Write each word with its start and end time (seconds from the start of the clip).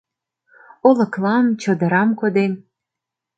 Олыклам, 0.87 1.45
чодырам 1.61 2.09
коден 2.19 2.53